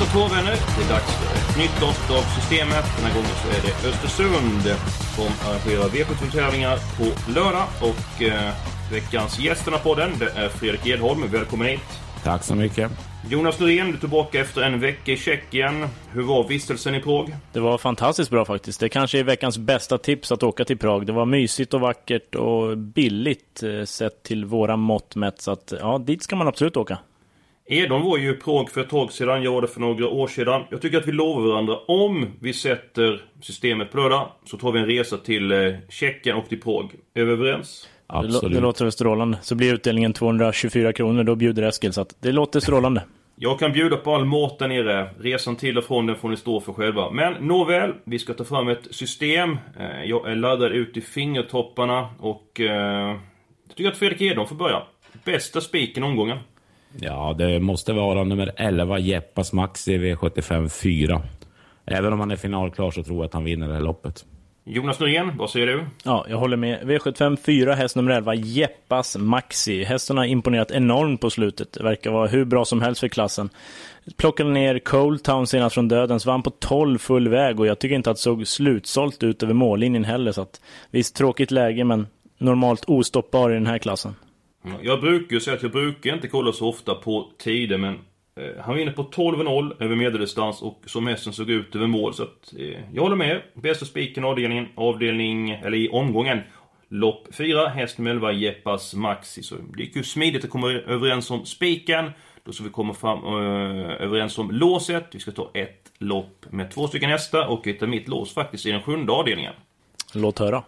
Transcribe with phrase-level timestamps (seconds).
[0.00, 2.84] Bästa två vänner, det är dags för ett nytt avsnitt av Systemet.
[2.96, 4.76] Den här gången så är det Östersund
[5.16, 7.64] som arrangerar V75-tävlingar på lördag.
[7.80, 8.52] Och eh,
[8.92, 11.30] veckans gästerna på den, det är Fredrik Edholm.
[11.30, 11.80] Välkommen hit.
[12.24, 12.90] Tack så mycket.
[13.30, 15.86] Jonas Norén, du är tillbaka efter en vecka i Tjeckien.
[16.12, 17.36] Hur var vistelsen i Prag?
[17.52, 18.80] Det var fantastiskt bra faktiskt.
[18.80, 21.06] Det kanske är veckans bästa tips att åka till Prag.
[21.06, 25.40] Det var mysigt och vackert och billigt eh, sett till våra mått mätt.
[25.40, 26.98] Så att, ja, dit ska man absolut åka.
[27.72, 30.26] Edon var ju i Prag för ett tag sedan, jag var det för några år
[30.26, 30.62] sedan.
[30.70, 34.80] Jag tycker att vi lovar varandra, om vi sätter systemet på lördag, så tar vi
[34.80, 36.94] en resa till eh, Tjeckien och till Prag.
[37.14, 37.88] Är vi överens?
[38.06, 38.54] Absolut.
[38.54, 39.38] det låter strålande.
[39.42, 41.92] Så blir utdelningen 224 kronor, då bjuder Eskil.
[41.92, 43.02] Så att det låter strålande.
[43.36, 45.10] Jag kan bjuda på all mat där nere.
[45.20, 47.10] Resan till och från den får ni stå för själva.
[47.10, 49.50] Men nåväl, vi ska ta fram ett system.
[49.78, 52.60] Eh, Jag är laddad ut i fingertopparna och...
[52.60, 53.16] Eh,
[53.68, 54.82] jag tycker att Fredrik Edholm får börja.
[55.24, 56.38] Bästa spiken omgången.
[56.98, 61.22] Ja, det måste vara nummer 11, Jeppas Maxi V75 4.
[61.86, 64.24] Även om han är finalklar så tror jag att han vinner det här loppet.
[64.64, 65.84] Jonas Norén, vad säger du?
[66.04, 66.82] Ja, jag håller med.
[66.82, 69.84] V75 4, häst nummer 11, Jeppas Maxi.
[69.84, 71.72] Hästen har imponerat enormt på slutet.
[71.72, 73.50] Det verkar vara hur bra som helst för klassen.
[74.16, 77.78] Plockade ner Cold Town senast från döden, så vann på 12 full väg och jag
[77.78, 80.32] tycker inte att det såg slutsålt ut över mållinjen heller.
[80.32, 82.06] Så att, visst, tråkigt läge, men
[82.38, 84.14] normalt ostoppbar i den här klassen.
[84.82, 87.94] Jag brukar ju säga att jag brukar inte kolla så ofta på tider men
[88.36, 92.22] eh, han vinner på 12-0 över medeldistans och som hästen såg ut över mål så
[92.22, 93.42] att eh, jag håller med.
[93.54, 96.40] Bästa spiken avdelningen, avdelning, eller i omgången.
[96.88, 99.42] Lopp 4, häst nummer 11, Jeppas Maxi.
[99.42, 102.10] Så det gick ju smidigt att komma överens om spiken.
[102.44, 105.06] Då ska vi komma fram eh, överens om låset.
[105.12, 108.70] Vi ska ta ett lopp med två stycken hästar och av mitt lås faktiskt i
[108.70, 109.52] den sjunde avdelningen.
[110.14, 110.62] Låt höra.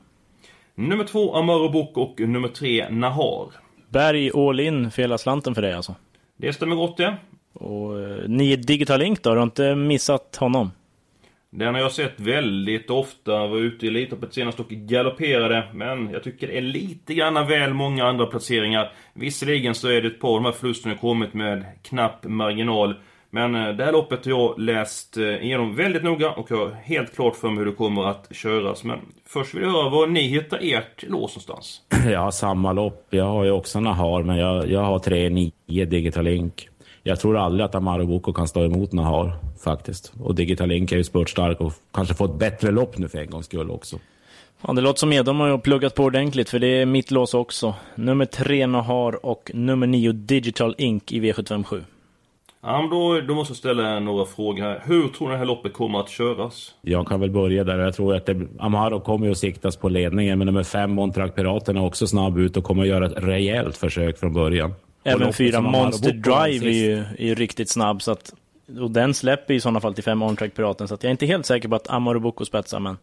[0.74, 3.61] Nummer två, Amaro Book och nummer tre, Nahar.
[3.92, 5.94] Berg all in för hela slanten för dig alltså.
[6.36, 7.16] Det stämmer gott det.
[7.52, 9.30] Och eh, ni Digital Link då?
[9.30, 10.70] Har du inte missat honom?
[11.50, 15.68] Den har jag sett väldigt ofta, var ute i Elitloppet senast och galopperade.
[15.74, 18.92] Men jag tycker det är lite grann väl många andra placeringar.
[19.14, 22.94] Visserligen så är det ett par av de här förlusterna kommit med knapp marginal.
[23.34, 26.70] Men eh, det här loppet har jag läst eh, igenom väldigt noga och jag har
[26.70, 28.84] helt klart för mig hur det kommer att köras.
[28.84, 31.80] Men först vill jag höra var ni hittar ert lås någonstans.
[32.10, 33.06] Jag har samma lopp.
[33.10, 36.68] Jag har ju också Nahar, men jag, jag har 3-9 Digital Link.
[37.02, 40.12] Jag tror aldrig att Amaro Boko kan stå emot Nahar, faktiskt.
[40.20, 43.30] Och Digital Link är ju spurtstark och kanske får ett bättre lopp nu för en
[43.30, 43.98] gångs skull också.
[44.66, 47.34] Ja, det låter som Edom har ju pluggat på ordentligt, för det är mitt lås
[47.34, 47.74] också.
[47.94, 51.82] Nummer 3 Nahar och nummer 9 Digital Ink i V757.
[52.62, 54.82] Ja, men då, då måste jag ställa några frågor här.
[54.84, 56.74] Hur tror ni det här loppet kommer att köras?
[56.80, 57.78] Jag kan väl börja där.
[57.78, 61.76] Jag tror att det, Amaro kommer att siktas på ledningen, men nummer 5 Montrak Piraten
[61.76, 64.74] är också snabb ut och kommer att göra ett rejält försök från början.
[65.04, 68.34] Även fyra Monster Drive är ju, är ju riktigt snabb, så att,
[68.80, 71.26] och den släpper i sådana fall till 5 On-Track Piraten, så att jag är inte
[71.26, 72.96] helt säker på att Amaro Boko spetsar, men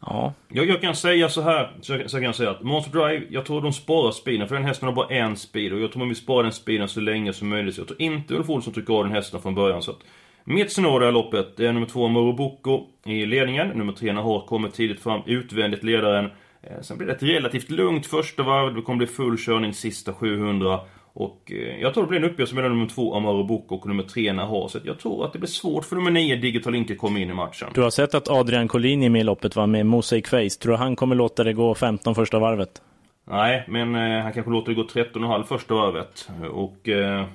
[0.00, 0.32] ja.
[0.48, 3.46] Jag, jag kan säga så här, så, så kan jag säga att Monster Drive, jag
[3.46, 6.08] tror de sparar speeden, för den hästen har bara en speed och jag tror man
[6.08, 7.74] vill spara den speeden så länge som möjligt.
[7.74, 9.82] Så jag tror inte Ulf Olsson trycker av den hästen från början.
[9.82, 10.00] Så att
[10.44, 13.68] mitt scenario i det här loppet, det är nummer två Moroboko i ledningen.
[13.68, 16.30] Nummer tre har kommit tidigt fram, utvändigt ledaren.
[16.62, 20.12] Eh, sen blir det ett relativt lugnt första varv, det kommer bli full körning sista
[20.12, 20.80] 700.
[21.20, 24.02] Och eh, jag tror det blir en uppgörelse mellan nummer två Amaro Boko och nummer
[24.02, 27.30] tre att jag tror att det blir svårt för nummer nio Digital att komma in
[27.30, 27.68] i matchen.
[27.74, 29.66] Du har sett att Adrian Collini är med i loppet, va?
[29.66, 30.48] Med Mosaic Face.
[30.62, 32.82] Tror du han kommer låta det gå 15 första varvet?
[33.30, 36.28] Nej, men eh, han kanske låter det gå 13,5 första varvet.
[36.52, 36.88] Och...
[36.88, 37.26] Eh,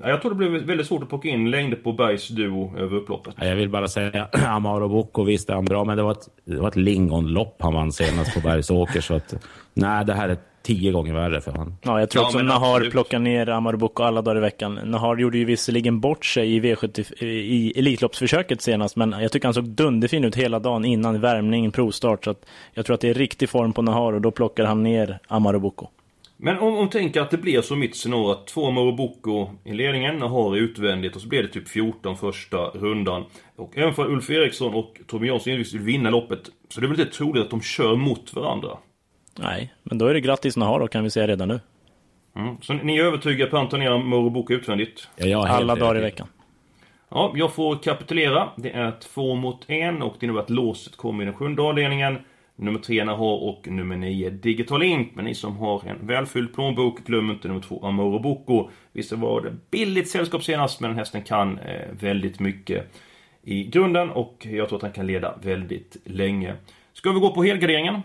[0.00, 2.96] ja, jag tror det blir väldigt svårt att plocka in längder på Bergs duo över
[2.96, 3.34] upploppet.
[3.38, 6.28] Ja, Jag vill bara säga, Amaro Boko visst är han bra, men det var ett,
[6.44, 9.00] det var ett lingonlopp han vann senast på Bergsåker.
[9.00, 9.34] Så att,
[9.74, 10.36] nej, det här är
[10.66, 11.76] tio gånger värre för honom.
[11.82, 12.92] Ja, jag tror Ja, också Nahar absolut.
[12.92, 14.80] plockar ner Amaro Boko alla dagar i veckan.
[14.84, 19.54] Nahar gjorde ju visserligen bort sig i V70 i Elitloppsförsöket senast, men jag tycker han
[19.54, 22.24] såg dunderfin ut hela dagen innan värmning, provstart.
[22.24, 24.82] Så att jag tror att det är riktig form på Nahar och då plockar han
[24.82, 25.86] ner Amaro Boko.
[26.36, 30.22] Men om man tänker att det blir som mitt scenario att två Moroboko i ledningen
[30.22, 33.24] har utvändigt och så blir det typ 14 första rundan.
[33.56, 37.00] Och även för Ulf Eriksson och Torbjörn Jansson vill vinna loppet så det är väl
[37.00, 38.68] inte troligt att de kör mot varandra.
[39.38, 41.60] Nej, men då är det grattis Nahar då kan vi säga redan nu.
[42.36, 42.56] Mm.
[42.62, 45.08] Så ni är övertygade på att Antonera Moroboko utvändigt?
[45.16, 46.26] Ja, jag helt Alla dagar i veckan.
[47.08, 48.48] Ja, jag får kapitulera.
[48.56, 52.18] Det är två mot en och det innebär att låset kommer i den sjunde avdelningen.
[52.56, 55.12] Nummer tre Nahar och nummer nio Digital Ink.
[55.14, 58.70] Men ni som har en välfylld plånbok, glöm inte nummer två Amoro Boko.
[58.92, 62.94] Visst var det billigt sällskap senast, men den hästen kan eh, väldigt mycket
[63.42, 66.54] i grunden och jag tror att han kan leda väldigt länge.
[66.92, 68.00] Ska vi gå på helgarderingen?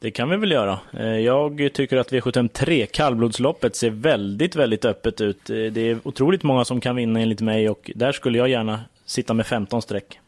[0.00, 0.78] Det kan vi väl göra.
[0.92, 5.50] Eh, Jag tycker att V753, kallblodsloppet, ser väldigt, väldigt öppet ut.
[5.50, 8.80] Eh, Det är otroligt många som kan vinna enligt mig och där skulle jag gärna
[9.04, 10.18] sitta med 15 streck.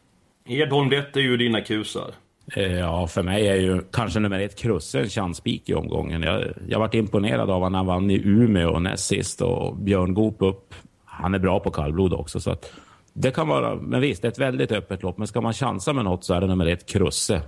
[0.47, 2.11] Edholm, detta är ju dina kusar.
[2.55, 6.23] Eh, Ja, för mig är ju kanske nummer ett Krusse en chanspik i omgången.
[6.23, 10.35] Jag, jag varit imponerad av honom han vann i Umeå näst sist och Björn Goop
[10.41, 10.75] upp.
[11.05, 12.39] Han är bra på kallblod också.
[12.39, 12.71] Så att
[13.13, 15.17] det kan vara, men visst, det är ett väldigt öppet lopp.
[15.17, 17.41] Men ska man chansa med något så är det nummer ett Krusse.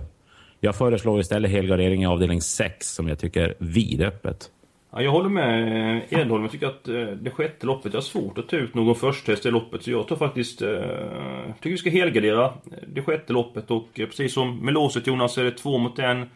[0.60, 4.50] Jag föreslår istället helgardering i avdelning 6 som jag tycker är vidöppet.
[4.96, 6.42] Ja, jag håller med eh, Edholm.
[6.42, 9.46] Jag tycker att eh, det sjätte loppet, jag har svårt att ta ut någon först
[9.46, 9.82] i loppet.
[9.82, 10.62] Så jag tar faktiskt...
[10.62, 10.68] Eh,
[11.54, 12.52] tycker vi ska helgardera
[12.86, 16.30] det sjätte loppet och precis som med låset Jonas så är det två mot en.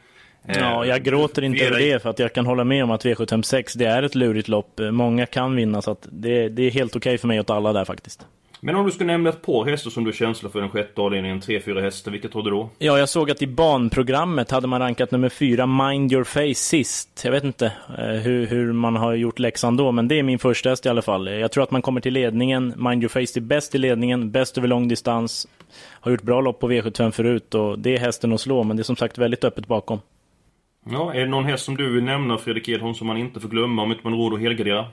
[0.46, 3.78] Ja, jag gråter inte över det för att jag kan hålla med om att V756
[3.78, 4.80] det är ett lurigt lopp.
[4.90, 7.84] Många kan vinna så att det, det är helt okej för mig åt alla där
[7.84, 8.26] faktiskt.
[8.60, 11.40] Men om du skulle nämna ett par hästar som du känsla för den sjätte avdelningen,
[11.40, 12.70] tre, fyra hästar, vilket har du då?
[12.78, 17.20] Ja, jag såg att i banprogrammet hade man rankat nummer fyra, Mind Your Face, sist.
[17.24, 20.38] Jag vet inte eh, hur, hur man har gjort läxan då, men det är min
[20.38, 21.26] första häst i alla fall.
[21.26, 22.74] Jag tror att man kommer till ledningen.
[22.76, 25.48] Mind Your Face är bäst i ledningen, bäst över lång distans.
[26.00, 28.80] Har gjort bra lopp på V75 förut och det är hästen att slå, men det
[28.80, 30.00] är som sagt väldigt öppet bakom.
[30.90, 33.48] Ja, är det någon häst som du vill nämna, Fredrik Edholm, som man inte får
[33.48, 34.86] glömma om inte man har råd att helgardera?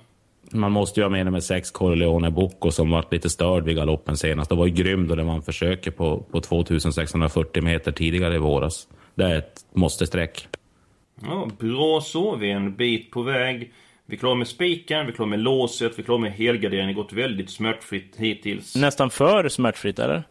[0.52, 4.18] Man måste ju ha med nummer sex Corleone Bocco som varit lite störd vid galoppen
[4.18, 4.50] senast.
[4.50, 8.38] Det var ju grym då det var en försöker på, på 2640 meter tidigare i
[8.38, 8.88] våras.
[9.16, 10.48] Det är ett måste-streck.
[11.22, 12.36] Ja, bra så.
[12.36, 13.72] Vi är en bit på väg.
[14.06, 16.88] Vi är klara med spiken, vi är klara med låset, vi är klara med helgarderingen.
[16.88, 18.76] Det har gått väldigt smärtfritt hittills.
[18.76, 20.24] Nästan för smärtfritt, eller?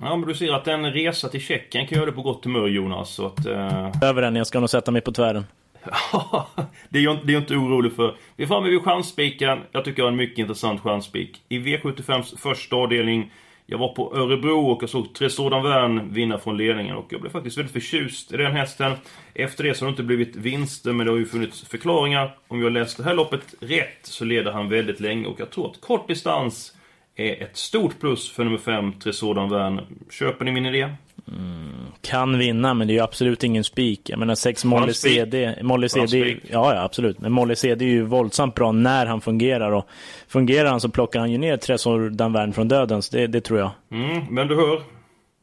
[0.00, 2.68] Ja, men du ser att en resa till Tjeckien kan göra det på gott humör,
[2.68, 3.10] Jonas.
[3.10, 3.46] Så att...
[3.46, 4.02] Eh...
[4.02, 5.44] Över den, jag ska nog sätta mig på tvären.
[6.88, 8.16] det är jag det är jag inte orolig för.
[8.36, 9.58] Vi är framme vid chansspiken.
[9.72, 11.42] Jag tycker jag har en mycket intressant chansspik.
[11.48, 13.32] I V75s första avdelning.
[13.70, 17.30] Jag var på Örebro och jag såg Tresordan Värn vinna från ledningen och jag blev
[17.30, 18.92] faktiskt väldigt förtjust i den hästen.
[19.34, 22.36] Efter det så har det inte blivit vinster men det har ju funnits förklaringar.
[22.48, 25.70] Om jag läst det här loppet rätt så leder han väldigt länge och jag tror
[25.70, 26.76] att kort distans
[27.16, 29.80] är ett stort plus för nummer 5, Tresordan Värn.
[30.10, 30.88] Köper ni min idé?
[31.28, 31.67] Mm.
[32.02, 34.10] Kan vinna, men det är ju absolut ingen spik.
[34.10, 34.92] Jag menar 6 Molly.
[34.92, 35.54] CD.
[35.62, 37.20] Molly CD, ja, ja absolut.
[37.20, 39.72] Men Molly CD är ju våldsamt bra när han fungerar.
[39.72, 39.88] Och
[40.28, 43.02] fungerar han så plockar han ju ner Tresor Danvern från döden.
[43.02, 43.70] Så det, det tror jag.
[43.90, 44.82] Mm, men du hör.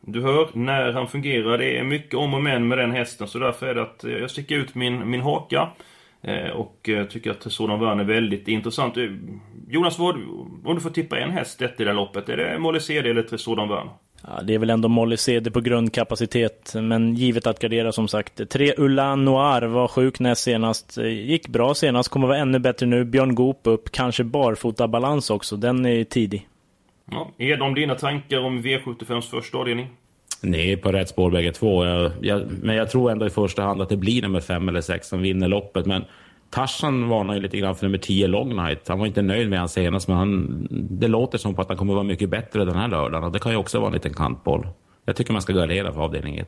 [0.02, 1.57] Du hör när han fungerar.
[1.57, 3.28] Det är mycket om och men med den hästen.
[3.28, 5.69] Så därför är det att jag sticker ut min, min haka.
[6.28, 8.98] Eh, och eh, tycker att sådan Värn är väldigt intressant.
[8.98, 9.04] Eh,
[9.68, 10.16] Jonas, vad,
[10.66, 12.30] om du får tippa en häst i det här loppet.
[12.30, 13.88] Är det Molly CD eller Tresodan Värn?
[14.27, 16.74] Ja, det är väl ändå Molly CD på grundkapacitet.
[16.75, 18.50] Men givet att gardera som sagt.
[18.50, 20.98] Tre Ulan Noir var sjuk näst senast.
[20.98, 23.06] Eh, Gick bra senast, kommer vara ännu bättre nu.
[23.06, 25.56] Björn Goop upp, kanske barfota balans också.
[25.56, 26.48] Den är tidig.
[27.12, 29.88] Ja, är de dina tankar om V75s första avdelning?
[30.42, 31.86] Ni är på rätt spår bägge två.
[31.86, 34.82] Jag, jag, men jag tror ändå i första hand att det blir nummer fem eller
[34.82, 35.86] sex som vinner loppet.
[35.86, 36.03] Men
[36.56, 38.88] Tarzan varnar ju lite grann för nummer 10 Long Night.
[38.88, 41.78] Han var inte nöjd med han senast, men han, det låter som på att han
[41.78, 43.24] kommer vara mycket bättre den här lördagen.
[43.24, 44.68] Och det kan ju också vara en liten kantboll.
[45.06, 46.48] Jag tycker man ska gardera för avdelning 1.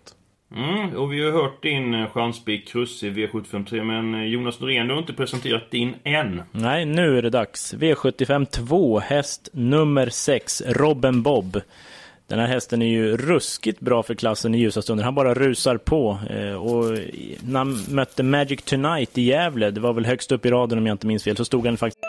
[0.56, 4.88] Mm, och vi har hört din eh, chanspik Kruss i V753 men eh, Jonas Norén,
[4.88, 6.42] du har inte presenterat din än.
[6.52, 7.74] Nej, nu är det dags.
[7.74, 11.62] V75 2, häst nummer 6, Robben Bob.
[12.27, 15.03] Den här hästen är ju ruskigt bra för klassen i ljusa stunder.
[15.03, 16.19] Han bara rusar på.
[16.29, 16.84] Eh, och
[17.41, 20.88] när han mötte Magic Tonight i Gävle, det var väl högst upp i raden om
[20.88, 22.03] jag inte minns fel, så stod han faktiskt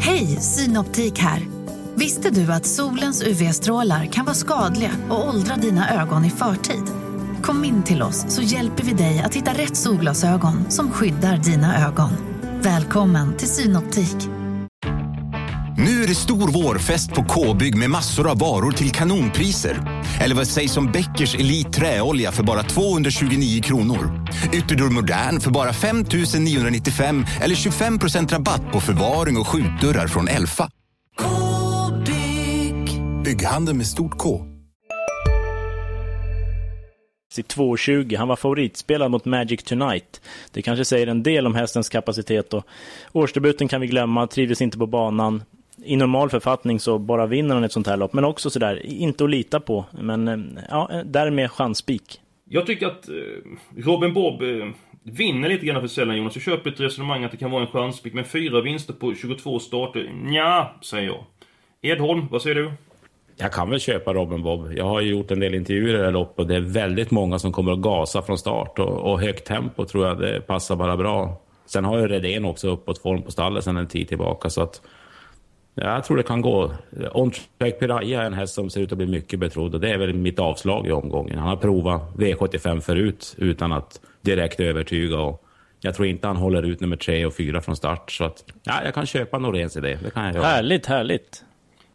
[0.00, 1.40] Hej, Synoptik här.
[1.94, 6.84] Visste du att solens UV-strålar kan vara skadliga och åldra dina ögon i förtid?
[7.42, 11.88] Kom in till oss så hjälper vi dig att hitta rätt solglasögon som skyddar dina
[11.88, 12.10] ögon.
[12.62, 14.39] Välkommen till Synoptik.
[15.84, 20.02] Nu är det stor vårfest på K-bygg med massor av varor till kanonpriser.
[20.20, 24.28] Eller vad sägs om Bäckers Elite Träolja för bara 229 kronor?
[24.52, 26.04] Ytterdörr Modern för bara 5
[26.38, 30.70] 995 eller 25% rabatt på förvaring och skjutdörrar från Elfa.
[31.18, 33.02] K-bygg.
[33.24, 34.46] Bygghandeln med stort K.
[37.38, 38.16] i 2.20.
[38.16, 40.20] Han var favoritspelad mot Magic Tonight.
[40.50, 42.54] Det kanske säger en del om hästens kapacitet.
[42.54, 42.64] Och
[43.12, 45.42] årsdebuten kan vi glömma, trivdes inte på banan.
[45.84, 49.24] I normal författning så bara vinner han ett sånt här lopp, men också sådär, inte
[49.24, 49.84] att lita på.
[50.00, 52.20] Men eh, ja, därmed chanspik.
[52.44, 53.14] Jag tycker att eh,
[53.76, 54.48] Robin Bob eh,
[55.02, 56.36] vinner lite grann för sällan Jonas.
[56.36, 59.58] Jag köper ett resonemang att det kan vara en chanspik, men fyra vinster på 22
[59.58, 61.24] starter, ja säger jag.
[61.82, 62.72] Edholm, vad säger du?
[63.36, 64.72] Jag kan väl köpa Robin Bob.
[64.72, 67.10] Jag har ju gjort en del intervjuer i det här loppet och det är väldigt
[67.10, 70.76] många som kommer att gasa från start och, och högt tempo tror jag det passar
[70.76, 71.40] bara bra.
[71.66, 74.80] Sen har ju Redén också uppåt form på stallet sen en tid tillbaka så att
[75.80, 76.72] jag tror det kan gå.
[77.12, 79.90] On Track Piraya är en häst som ser ut att bli mycket betrodd och det
[79.90, 81.38] är väl mitt avslag i omgången.
[81.38, 85.44] Han har provat V75 förut utan att direkt övertyga och
[85.80, 88.74] jag tror inte han håller ut nummer tre och fyra från start så att ja,
[88.84, 89.98] jag kan köpa Noréns idé.
[90.02, 90.44] Det kan jag göra.
[90.44, 91.44] Härligt, härligt.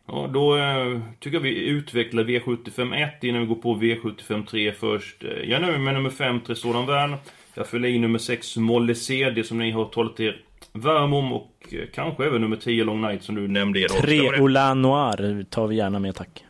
[0.07, 4.71] Ja, då eh, tycker jag vi utvecklar V75 1 innan vi går på V75 3
[4.71, 5.23] först.
[5.23, 7.15] Eh, Jag är nöjd med nummer 5, Trestoran Värn.
[7.53, 10.41] Jag fyller i nummer 6, Molle CD som ni har talat er
[10.75, 13.89] varm om och eh, kanske även nummer 10, Long Night som du nämnde.
[13.89, 14.41] Ska Tre det?
[14.41, 16.45] Ola Noir tar vi gärna med, tack.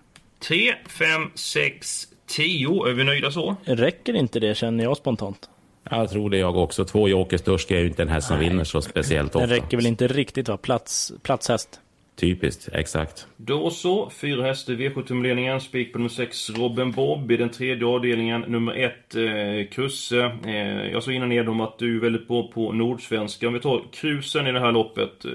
[0.47, 2.85] 3, 5, 6, 10.
[2.87, 3.55] Är vi nöjda så?
[3.63, 5.49] Räcker inte det, känner jag spontant.
[5.89, 6.85] Jag tror det jag också.
[6.85, 9.55] Två Jokers är ju inte en häst som vinner så speciellt Den ofta.
[9.55, 10.57] räcker väl inte riktigt, va?
[10.57, 11.79] Plats, platshäst.
[12.15, 13.27] Typiskt, exakt.
[13.37, 17.31] Då så, fyra hästar i V7-tumledningen, Spik på nummer 6, Robin Bob.
[17.31, 20.37] I den tredje avdelningen, nummer 1, eh, Krusse.
[20.45, 23.47] Eh, jag sa innan Edholm att du är väldigt bra på nordsvenska.
[23.47, 25.25] Om vi tar Krusen i det här loppet.
[25.25, 25.31] Eh,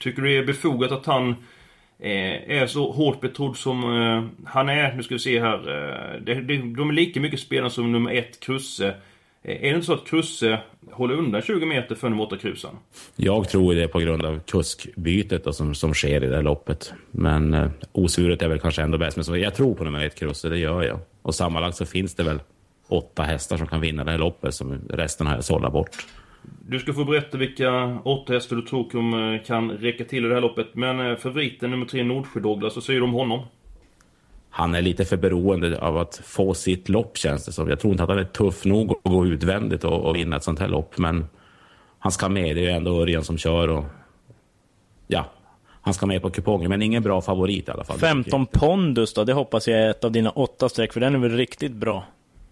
[0.00, 1.28] tycker du det är befogat att han
[1.98, 4.94] eh, är så hårt betrodd som eh, han är?
[4.94, 5.58] Nu ska vi se här.
[5.58, 8.94] Eh, det, det, de är lika mycket spelare som nummer 1, Krusse.
[9.46, 10.60] Är det inte så att Krusse
[10.90, 12.70] håller undan 20 meter för nummer 8, Krusen?
[13.16, 16.92] Jag tror det på grund av kuskbytet då, som, som sker i det här loppet.
[17.10, 19.16] Men eh, osuret är väl kanske ändå bäst.
[19.16, 20.98] Men så, jag tror på nummer ett Krusse, det gör jag.
[21.22, 22.40] Och sammanlagt så finns det väl
[22.88, 26.06] åtta hästar som kan vinna det här loppet som resten har jag sållat bort.
[26.68, 30.42] Du ska få berätta vilka åtta hästar du tror kan räcka till i det här
[30.42, 30.74] loppet.
[30.74, 33.46] Men eh, favoriten nummer tre, Nordsjö Douglas, vad säger du om honom?
[34.56, 37.68] Han är lite för beroende av att få sitt lopp känns det som.
[37.68, 40.44] Jag tror inte att han är tuff nog att gå utvändigt och, och vinna ett
[40.44, 40.98] sånt här lopp.
[40.98, 41.26] Men
[41.98, 43.84] han ska med, det är ju ändå Örjan som kör och
[45.06, 45.26] ja,
[45.80, 46.70] han ska med på kupongen.
[46.70, 47.98] Men ingen bra favorit i alla fall.
[47.98, 51.18] 15 pondus då, det hoppas jag är ett av dina åtta streck, för den är
[51.18, 52.04] väl riktigt bra.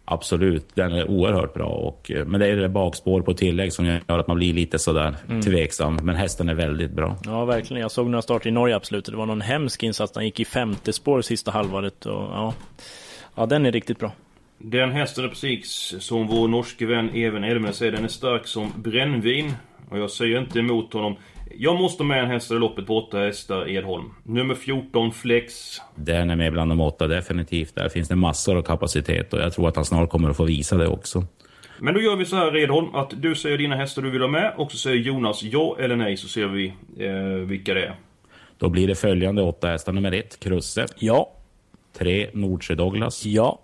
[0.05, 1.67] Absolut, den är oerhört bra.
[1.67, 4.79] Och, eh, men det är det bakspår på tillägg som gör att man blir lite
[4.79, 5.41] sådär Mm.
[5.43, 5.99] tveksam.
[6.03, 7.17] Men hästen är väldigt bra.
[7.25, 7.81] Ja, verkligen.
[7.83, 9.05] Jag såg några starter i Norge absolut.
[9.05, 10.13] Det var någon hemsk insats.
[10.15, 12.07] Han gick i femte spår sista halvåret.
[12.07, 12.55] Och, ja.
[13.35, 14.13] ja, den är riktigt bra.
[14.59, 18.73] Den hästen är precis som vår norske vän Even Elmen säger, den är stark som
[18.77, 19.53] brännvin.
[19.91, 21.17] Och jag säger inte emot honom.
[21.59, 24.05] Jag måste med en häst i loppet på åtta hästar, Edholm.
[24.23, 25.77] Nummer 14, Flex.
[25.95, 27.75] Den är med bland de åtta definitivt.
[27.75, 30.45] Där finns det massor av kapacitet och jag tror att han snart kommer att få
[30.45, 31.25] visa det också.
[31.79, 34.29] Men då gör vi så här Edholm, att du säger dina hästar du vill ha
[34.29, 37.95] med och så säger Jonas ja eller nej så ser vi eh, vilka det är.
[38.59, 39.93] Då blir det följande åtta hästar.
[39.93, 40.87] Nummer ett, Krusse.
[40.99, 41.33] Ja.
[41.99, 43.25] Tre, Nordsjö Douglas.
[43.27, 43.61] Ja.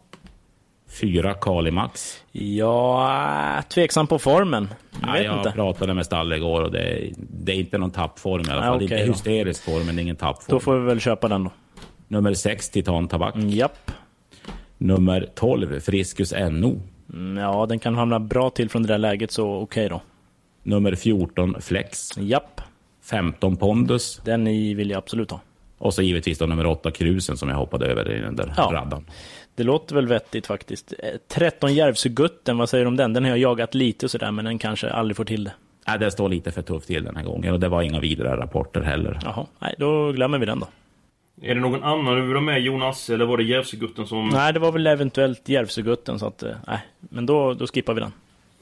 [0.89, 2.23] Fyra, Kalimax.
[2.33, 4.69] Ja, tveksam på formen.
[5.01, 5.51] Jag Ja, vet jag inte.
[5.51, 8.77] pratade med Stall igår och det är, det är inte någon tappform i alla fall.
[8.77, 10.57] okej det är inte hysterisk form, men ingen tappform.
[10.57, 11.51] Då får vi väl köpa den då.
[12.09, 13.35] Nummer sex, Titan Tabak.
[13.37, 13.91] Japp.
[14.79, 16.81] Nummer 12, Friskus NO.
[17.13, 20.01] Mm, Ja, den kan hamna bra till från det där läget, så okej då.
[20.63, 22.11] Nummer 14, Flex.
[22.19, 22.61] Japp.
[23.05, 24.21] 15, Pondus.
[24.25, 24.45] Den
[24.77, 25.41] vill jag absolut ha.
[25.79, 28.71] Och så givetvis då nummer 8, Krusen som jag hoppade över i den där Ja.
[28.75, 29.05] raddan.
[29.59, 30.93] Det låter väl vettigt faktiskt.
[30.99, 33.13] Eh, 13 Järvsögutten, vad säger du om den?
[33.13, 35.53] Den har jag jagat lite och sådär, men den kanske aldrig får till det.
[35.87, 38.37] Nej, det står lite för tufft till den här gången och det var inga vidare
[38.37, 39.19] rapporter heller.
[39.25, 40.67] Jaha, nej, då glömmer vi den då.
[41.43, 43.11] Är det någon annan du vill ha med Jonas?
[43.11, 44.29] Eller var det Järvsögutten som...
[44.29, 46.81] Nej, det var väl eventuellt Järvsögutten, så att, eh, nej.
[46.99, 48.13] Men då, då skippar vi den.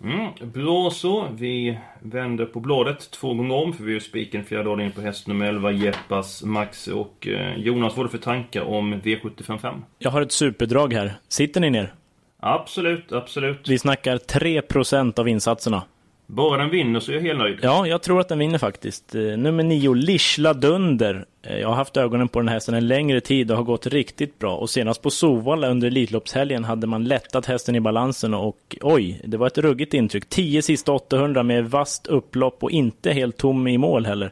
[0.03, 1.29] Mm, bra så.
[1.33, 5.27] Vi vänder på bladet två gånger om för vi är spiken fjärde avdelningen på häst
[5.27, 7.93] nummer 11, Jeppas, Max och eh, Jonas.
[7.93, 9.83] Vad har du för tankar om V755?
[9.99, 11.13] Jag har ett superdrag här.
[11.29, 11.95] Sitter ni ner?
[12.41, 13.69] Absolut, absolut.
[13.69, 15.83] Vi snackar 3% av insatserna.
[16.27, 17.59] Bara den vinner så är jag helt nöjd.
[17.63, 19.15] Ja, jag tror att den vinner faktiskt.
[19.15, 21.25] Eh, Nummer 9, Lishla Dunder.
[21.43, 23.87] Eh, Jag har haft ögonen på den här hästen en längre tid och har gått
[23.87, 24.57] riktigt bra.
[24.57, 29.37] Och senast på Sovalla under Elitloppshelgen hade man lättat hästen i balansen och oj, det
[29.37, 30.29] var ett ruggigt intryck.
[30.29, 34.31] 10 sista 800 med vast upplopp och inte helt tom i mål heller.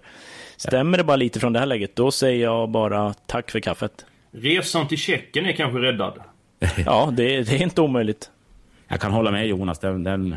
[0.57, 4.07] Stämmer det bara lite från det här läget, då säger jag bara tack för kaffet.
[4.33, 6.13] Resan till Tjeckien är kanske räddad.
[6.87, 8.31] Ja, det, det är inte omöjligt.
[8.89, 9.79] Jag kan hålla med Jonas.
[9.79, 10.37] Den, den,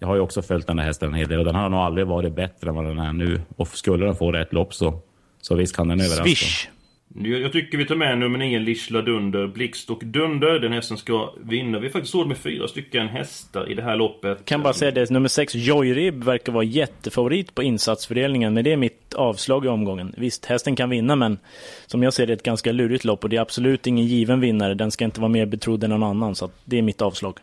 [0.00, 1.80] jag har ju också följt den här hästen en hel del och den har nog
[1.80, 3.40] aldrig varit bättre än vad den är nu.
[3.56, 5.00] Och skulle den få rätt lopp så,
[5.40, 6.24] så visst kan den överraska.
[6.24, 6.68] Swish!
[7.14, 10.58] Jag jag tycker vi tar med nummer 9, Lichla Dunder, Blixt och Dunder.
[10.58, 11.78] Den hästen ska vinna.
[11.78, 14.44] Vi har faktiskt råd med fyra stycken hästar i det här loppet.
[14.44, 18.76] Kan bara säga det, nummer 6, Joyrib, verkar vara jättefavorit på insatsfördelningen, men det är
[18.76, 20.14] mitt avslag i omgången.
[20.16, 21.38] Visst, hästen kan vinna, men
[21.86, 24.40] som jag ser det är ett ganska lurigt lopp och det är absolut ingen given
[24.40, 24.74] vinnare.
[24.74, 27.38] Den ska inte vara mer betrodd än någon annan, så det är mitt avslag.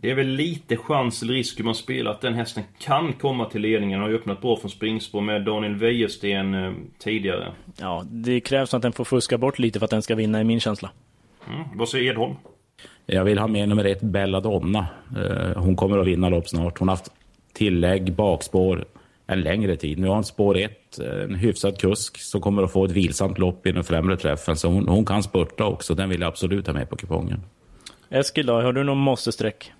[0.00, 3.44] Det är väl lite chans eller risk hur man spelar att den hästen kan komma
[3.44, 4.00] till ledningen.
[4.00, 7.52] Har ju öppnat bra från springspår med Daniel Wäjersten eh, tidigare.
[7.80, 10.44] Ja, det krävs att den får fuska bort lite för att den ska vinna, i
[10.44, 10.90] min känsla.
[11.48, 11.64] Mm.
[11.74, 12.34] Vad säger Edholm?
[13.06, 14.86] Jag vill ha med nummer ett, Belladonna.
[15.16, 16.78] Eh, Hon kommer att vinna lopp snart.
[16.78, 17.12] Hon har haft
[17.52, 18.84] tillägg, bakspår
[19.26, 19.98] en längre tid.
[19.98, 23.66] Nu har hon spår ett, en hyfsad kusk som kommer att få ett vilsamt lopp
[23.66, 24.56] i den främre träffen.
[24.56, 25.94] Så hon, hon kan spurta också.
[25.94, 27.40] Den vill jag absolut ha med på kupongen.
[28.10, 29.72] Eskil då, har du någon måste-streck?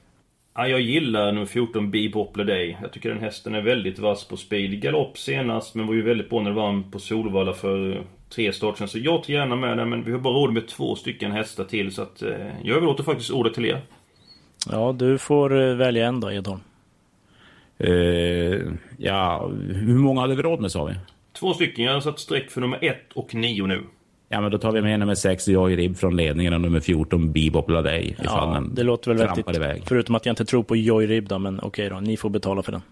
[0.55, 2.79] Ja, jag gillar nummer 14 Bebop Day.
[2.83, 4.83] Jag tycker den hästen är väldigt vass på speed.
[4.83, 8.79] Galopp senast, men var ju väldigt bra när det vann på Solvalla för tre starter
[8.79, 8.89] sedan.
[8.89, 11.65] Så jag tar gärna med den, men vi har bara råd med två stycken hästar
[11.65, 11.95] till.
[11.95, 13.83] Så att eh, jag överlåter faktiskt ordet till er.
[14.71, 16.61] Ja, du får eh, välja en då, Edholm.
[17.79, 17.93] Eh,
[18.99, 20.95] ja, hur många hade vi råd med sa vi?
[21.33, 21.85] Två stycken.
[21.85, 23.83] Jag har satt streck för nummer 1 och 9 nu.
[24.33, 27.33] Ja, men då tar vi med nummer 6, Joy Rib från ledningen och nummer 14,
[27.33, 28.17] Bebop Day.
[28.21, 29.57] Ifall Ja, den det låter väl vettigt.
[29.57, 29.83] iväg.
[29.87, 32.73] Förutom att jag inte tror på Joyrib då, men okej då, ni får betala för
[32.73, 32.83] den.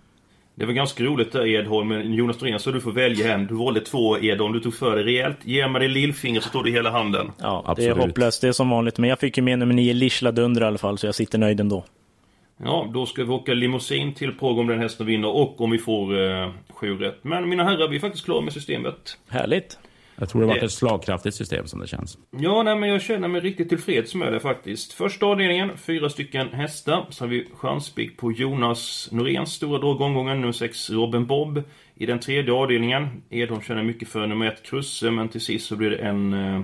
[0.54, 3.46] Det var ganska roligt där Edholm, men Jonas Norén så du får välja en.
[3.46, 5.36] Du valde två Edholm, du tog för dig rejält.
[5.44, 7.32] Ge mig det lillfingret så tar du hela handen.
[7.38, 7.96] Ja, det Absolut.
[7.96, 8.98] är hopplöst, det är som vanligt.
[8.98, 11.38] Men jag fick ju med nummer 9, Lichla Dunder i alla fall, så jag sitter
[11.38, 11.84] nöjd ändå.
[12.64, 15.78] Ja, då ska vi åka limousin till Prag om den hästen vinner och om vi
[15.78, 17.18] får eh, sju rätt.
[17.22, 19.18] Men mina herrar, vi är faktiskt klara med systemet.
[19.28, 19.78] Härligt.
[20.20, 22.18] Jag tror det var Det- ett slagkraftigt system som det känns.
[22.30, 24.92] Ja, nej, men jag känner mig riktigt tillfreds med det faktiskt.
[24.92, 27.06] Första avdelningen, fyra stycken hästar.
[27.10, 31.62] Så har vi chanspik på Jonas Noréns stora drag omgången, nummer 6 Robin Bob.
[31.94, 35.76] I den tredje avdelningen, Edholm känner mycket för nummer 1 Krusse, men till sist så
[35.76, 36.60] blir det en eh,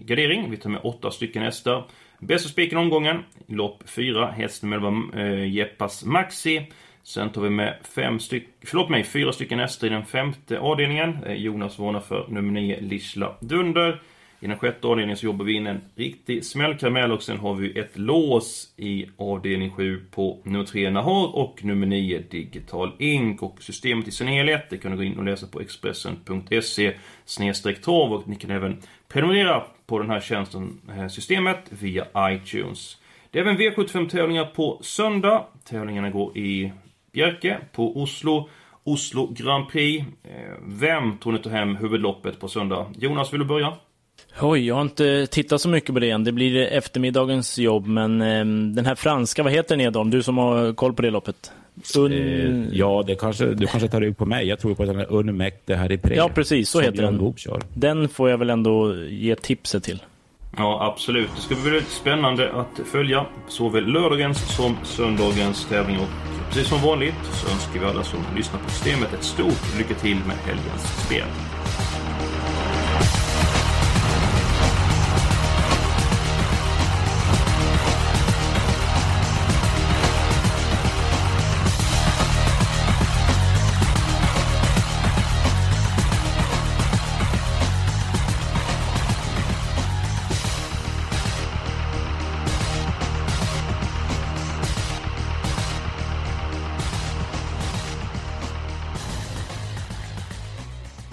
[0.00, 0.50] gardering.
[0.50, 1.84] Vi tar med åtta stycken hästar.
[2.20, 6.66] Bästa spiken omgången, lopp 4, häst nummer 11 eh, Jeppas Maxi.
[7.04, 11.18] Sen tar vi med fem styck, förlåt mig, fyra stycken hästar i den femte avdelningen.
[11.26, 14.02] Eh, Jonas varnar för nummer 9 Lichla Dunder.
[14.40, 17.78] I den sjätte avdelningen så jobbar vi in en riktig smällkaramell och sen har vi
[17.78, 23.42] ett lås i avdelning 7 på nummer 3 Nahar och nummer 9 Digital Ink.
[23.42, 26.92] Och systemet i sin helhet, det kan du gå in och läsa på Expressen.se
[27.82, 32.98] trav och ni kan även prenumerera på den här tjänsten, här systemet, via iTunes.
[33.30, 35.44] Det är även V75-tävlingar på söndag.
[35.64, 36.72] Tävlingarna går i
[37.12, 38.48] Bjerke på Oslo.
[38.84, 40.04] Oslo Grand Prix.
[40.24, 40.30] Eh,
[40.66, 42.86] Vem tror ni tar hem huvudloppet på söndag?
[42.98, 43.72] Jonas, vill du börja?
[44.40, 46.24] Oj, jag har inte tittat så mycket på det än.
[46.24, 50.10] Det blir eftermiddagens jobb, men ehm, den här franska, vad heter den Edholm?
[50.10, 51.52] Du som har koll på det loppet.
[51.98, 52.12] Un...
[52.12, 54.46] Eh, ja, det kanske, du kanske tar rygg på mig.
[54.48, 56.14] Jag tror på den här Unmekte här i Pre.
[56.14, 57.34] Ja, precis, så heter den.
[57.74, 60.02] Den får jag väl ändå ge tipset till.
[60.56, 61.30] Ja, absolut.
[61.36, 65.98] Det ska bli väldigt spännande att följa såväl lördagens som söndagens tävling.
[66.52, 70.16] Precis som vanligt så önskar vi alla som lyssnar på systemet ett stort lycka till
[70.16, 71.26] med helgens spel.